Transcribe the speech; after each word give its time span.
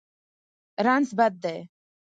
رنځ 0.85 1.07
بد 1.17 1.33
دی. 1.43 1.57